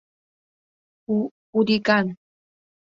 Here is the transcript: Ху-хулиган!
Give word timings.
Ху-хулиган! 1.03 2.13